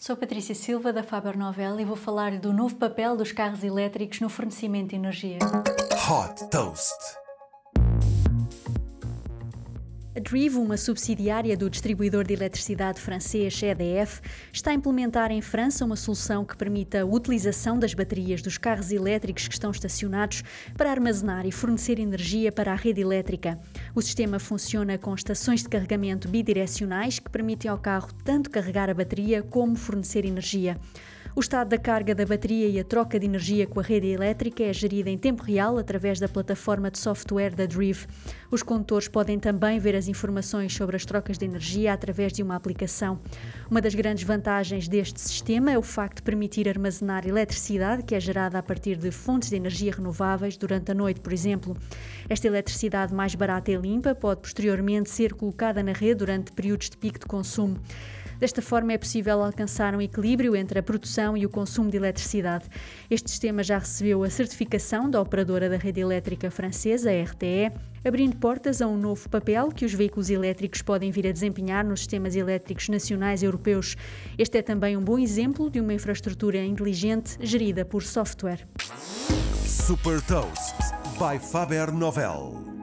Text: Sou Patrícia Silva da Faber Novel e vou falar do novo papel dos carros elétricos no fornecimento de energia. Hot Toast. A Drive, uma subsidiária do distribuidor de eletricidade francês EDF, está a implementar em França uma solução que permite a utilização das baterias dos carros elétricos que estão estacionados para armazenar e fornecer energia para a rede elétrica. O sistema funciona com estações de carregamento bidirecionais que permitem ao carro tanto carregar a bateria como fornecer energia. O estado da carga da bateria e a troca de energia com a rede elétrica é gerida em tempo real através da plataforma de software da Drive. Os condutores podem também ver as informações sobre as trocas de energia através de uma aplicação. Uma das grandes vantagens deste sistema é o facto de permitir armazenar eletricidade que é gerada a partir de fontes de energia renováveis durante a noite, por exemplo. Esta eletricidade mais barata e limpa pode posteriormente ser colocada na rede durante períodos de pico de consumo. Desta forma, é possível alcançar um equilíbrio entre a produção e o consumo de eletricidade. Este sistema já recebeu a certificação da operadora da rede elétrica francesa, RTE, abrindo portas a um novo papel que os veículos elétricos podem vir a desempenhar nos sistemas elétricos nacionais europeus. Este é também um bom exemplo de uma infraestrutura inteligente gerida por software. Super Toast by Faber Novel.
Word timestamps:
Sou 0.00 0.16
Patrícia 0.16 0.54
Silva 0.54 0.94
da 0.94 1.02
Faber 1.02 1.36
Novel 1.36 1.78
e 1.78 1.84
vou 1.84 1.94
falar 1.94 2.38
do 2.38 2.54
novo 2.54 2.74
papel 2.76 3.18
dos 3.18 3.32
carros 3.32 3.62
elétricos 3.62 4.18
no 4.20 4.30
fornecimento 4.30 4.88
de 4.88 4.96
energia. 4.96 5.36
Hot 6.08 6.48
Toast. 6.48 7.20
A 10.16 10.18
Drive, 10.18 10.56
uma 10.56 10.78
subsidiária 10.78 11.54
do 11.54 11.68
distribuidor 11.68 12.24
de 12.26 12.32
eletricidade 12.32 12.98
francês 12.98 13.62
EDF, 13.62 14.22
está 14.50 14.70
a 14.70 14.74
implementar 14.74 15.30
em 15.30 15.42
França 15.42 15.84
uma 15.84 15.96
solução 15.96 16.46
que 16.46 16.56
permite 16.56 16.96
a 16.96 17.04
utilização 17.04 17.78
das 17.78 17.92
baterias 17.92 18.40
dos 18.40 18.56
carros 18.56 18.90
elétricos 18.90 19.46
que 19.46 19.54
estão 19.54 19.70
estacionados 19.70 20.42
para 20.78 20.90
armazenar 20.90 21.46
e 21.46 21.52
fornecer 21.52 21.98
energia 21.98 22.50
para 22.50 22.72
a 22.72 22.74
rede 22.74 23.02
elétrica. 23.02 23.60
O 23.92 24.00
sistema 24.00 24.38
funciona 24.38 24.96
com 24.96 25.12
estações 25.14 25.62
de 25.62 25.68
carregamento 25.68 26.28
bidirecionais 26.28 27.18
que 27.18 27.28
permitem 27.28 27.68
ao 27.68 27.78
carro 27.78 28.08
tanto 28.24 28.48
carregar 28.48 28.88
a 28.88 28.94
bateria 28.94 29.42
como 29.42 29.74
fornecer 29.74 30.24
energia. 30.24 30.78
O 31.34 31.40
estado 31.40 31.68
da 31.68 31.78
carga 31.78 32.12
da 32.12 32.26
bateria 32.26 32.66
e 32.66 32.80
a 32.80 32.84
troca 32.84 33.18
de 33.18 33.24
energia 33.24 33.64
com 33.64 33.78
a 33.78 33.82
rede 33.82 34.08
elétrica 34.08 34.64
é 34.64 34.72
gerida 34.72 35.08
em 35.08 35.16
tempo 35.16 35.44
real 35.44 35.78
através 35.78 36.18
da 36.18 36.28
plataforma 36.28 36.90
de 36.90 36.98
software 36.98 37.54
da 37.54 37.66
Drive. 37.66 38.06
Os 38.50 38.64
condutores 38.64 39.06
podem 39.06 39.38
também 39.38 39.78
ver 39.78 39.94
as 39.94 40.08
informações 40.08 40.74
sobre 40.74 40.96
as 40.96 41.04
trocas 41.04 41.38
de 41.38 41.44
energia 41.44 41.92
através 41.92 42.32
de 42.32 42.42
uma 42.42 42.56
aplicação. 42.56 43.20
Uma 43.70 43.80
das 43.80 43.94
grandes 43.94 44.24
vantagens 44.24 44.88
deste 44.88 45.20
sistema 45.20 45.70
é 45.70 45.78
o 45.78 45.82
facto 45.82 46.16
de 46.16 46.22
permitir 46.22 46.68
armazenar 46.68 47.24
eletricidade 47.24 48.02
que 48.02 48.16
é 48.16 48.20
gerada 48.20 48.58
a 48.58 48.62
partir 48.62 48.96
de 48.96 49.12
fontes 49.12 49.50
de 49.50 49.56
energia 49.56 49.92
renováveis 49.92 50.56
durante 50.56 50.90
a 50.90 50.94
noite, 50.94 51.20
por 51.20 51.32
exemplo. 51.32 51.76
Esta 52.28 52.48
eletricidade 52.48 53.14
mais 53.14 53.36
barata 53.36 53.70
e 53.70 53.76
limpa 53.76 54.16
pode 54.16 54.40
posteriormente 54.40 55.08
ser 55.08 55.34
colocada 55.34 55.80
na 55.80 55.92
rede 55.92 56.16
durante 56.16 56.52
períodos 56.52 56.90
de 56.90 56.96
pico 56.96 57.20
de 57.20 57.26
consumo. 57.26 57.78
Desta 58.40 58.62
forma, 58.62 58.94
é 58.94 58.98
possível 58.98 59.42
alcançar 59.42 59.94
um 59.94 60.00
equilíbrio 60.00 60.56
entre 60.56 60.78
a 60.78 60.82
produção 60.82 61.36
e 61.36 61.44
o 61.44 61.48
consumo 61.50 61.90
de 61.90 61.98
eletricidade. 61.98 62.64
Este 63.10 63.30
sistema 63.30 63.62
já 63.62 63.76
recebeu 63.76 64.24
a 64.24 64.30
certificação 64.30 65.10
da 65.10 65.20
operadora 65.20 65.68
da 65.68 65.76
rede 65.76 66.00
elétrica 66.00 66.50
francesa, 66.50 67.10
RTE, 67.10 67.70
abrindo 68.02 68.36
portas 68.36 68.80
a 68.80 68.86
um 68.86 68.96
novo 68.96 69.28
papel 69.28 69.68
que 69.68 69.84
os 69.84 69.92
veículos 69.92 70.30
elétricos 70.30 70.80
podem 70.80 71.10
vir 71.10 71.26
a 71.26 71.32
desempenhar 71.32 71.84
nos 71.84 72.00
sistemas 72.00 72.34
elétricos 72.34 72.88
nacionais 72.88 73.42
europeus. 73.42 73.94
Este 74.38 74.56
é 74.56 74.62
também 74.62 74.96
um 74.96 75.02
bom 75.02 75.18
exemplo 75.18 75.68
de 75.68 75.78
uma 75.78 75.92
infraestrutura 75.92 76.64
inteligente 76.64 77.36
gerida 77.42 77.84
por 77.84 78.02
software. 78.02 78.66
Super 79.66 80.22
Toast 80.22 80.76
by 81.18 81.38
Faber 81.38 81.92
Novel. 81.92 82.79